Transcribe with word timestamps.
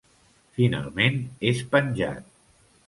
Finalment 0.59 1.21
és 1.53 1.63
penjat. 1.77 2.29